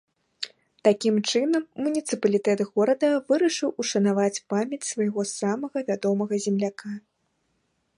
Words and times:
Такім 0.87 1.15
чынам 1.31 1.63
муніцыпалітэт 1.87 2.59
горада 2.71 3.13
вырашыў 3.29 3.69
ушанаваць 3.85 4.43
памяць 4.55 4.85
свайго 4.91 5.21
самага 5.39 5.89
вядомага 5.93 6.33
земляка. 6.49 6.89